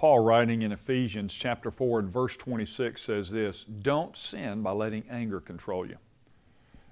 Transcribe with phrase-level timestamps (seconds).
[0.00, 5.04] Paul, writing in Ephesians chapter 4 and verse 26, says this Don't sin by letting
[5.10, 5.98] anger control you.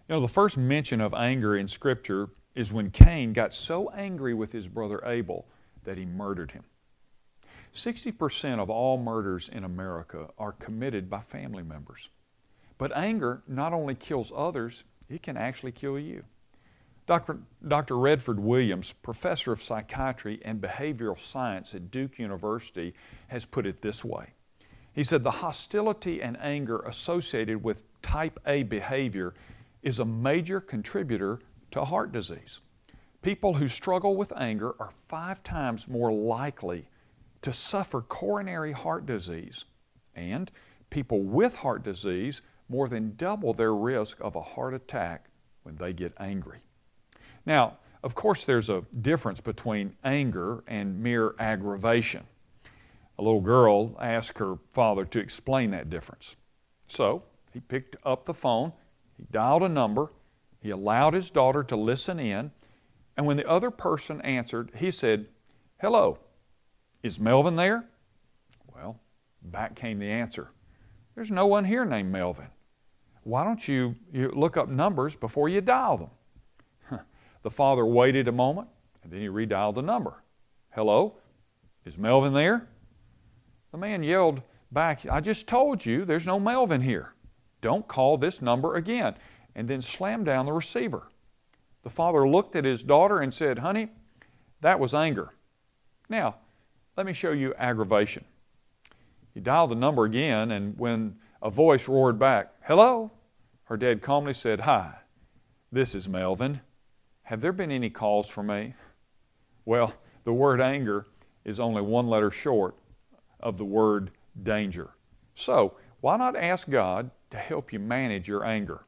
[0.06, 4.34] You know, the first mention of anger in Scripture is when Cain got so angry
[4.34, 5.46] with his brother Abel
[5.84, 6.64] that he murdered him.
[7.72, 12.10] 60% of all murders in America are committed by family members.
[12.76, 16.24] But anger not only kills others, it can actually kill you.
[17.08, 17.38] Dr.
[17.66, 17.98] Dr.
[17.98, 22.92] Redford Williams, professor of psychiatry and behavioral science at Duke University,
[23.28, 24.34] has put it this way.
[24.92, 29.32] He said, The hostility and anger associated with type A behavior
[29.82, 32.60] is a major contributor to heart disease.
[33.22, 36.90] People who struggle with anger are five times more likely
[37.40, 39.64] to suffer coronary heart disease,
[40.14, 40.50] and
[40.90, 45.30] people with heart disease more than double their risk of a heart attack
[45.62, 46.58] when they get angry.
[47.48, 52.26] Now, of course, there's a difference between anger and mere aggravation.
[53.18, 56.36] A little girl asked her father to explain that difference.
[56.88, 58.74] So he picked up the phone,
[59.16, 60.12] he dialed a number,
[60.60, 62.52] he allowed his daughter to listen in,
[63.16, 65.28] and when the other person answered, he said,
[65.80, 66.18] Hello,
[67.02, 67.88] is Melvin there?
[68.74, 69.00] Well,
[69.40, 70.50] back came the answer
[71.14, 72.48] There's no one here named Melvin.
[73.22, 76.10] Why don't you, you look up numbers before you dial them?
[77.42, 78.68] The father waited a moment
[79.02, 80.22] and then he redialed the number.
[80.70, 81.16] Hello?
[81.84, 82.68] Is Melvin there?
[83.72, 87.14] The man yelled back, I just told you there's no Melvin here.
[87.60, 89.14] Don't call this number again.
[89.54, 91.08] And then slammed down the receiver.
[91.82, 93.88] The father looked at his daughter and said, Honey,
[94.60, 95.34] that was anger.
[96.08, 96.36] Now,
[96.96, 98.24] let me show you aggravation.
[99.32, 103.12] He dialed the number again, and when a voice roared back, Hello,
[103.64, 104.96] her dad calmly said, Hi,
[105.72, 106.60] this is Melvin.
[107.28, 108.72] Have there been any calls for me?
[109.66, 109.92] Well,
[110.24, 111.04] the word anger
[111.44, 112.74] is only one letter short
[113.38, 114.12] of the word
[114.42, 114.92] danger.
[115.34, 118.86] So, why not ask God to help you manage your anger?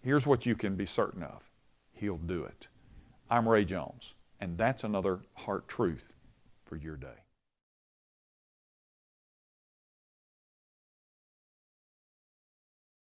[0.00, 1.50] Here's what you can be certain of
[1.90, 2.68] He'll do it.
[3.28, 6.14] I'm Ray Jones, and that's another heart truth
[6.64, 7.25] for your day.